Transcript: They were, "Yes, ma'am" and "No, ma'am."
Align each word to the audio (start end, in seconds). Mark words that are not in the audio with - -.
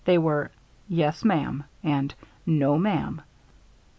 They 0.03 0.17
were, 0.17 0.49
"Yes, 0.89 1.23
ma'am" 1.23 1.65
and 1.83 2.11
"No, 2.43 2.79
ma'am." 2.79 3.21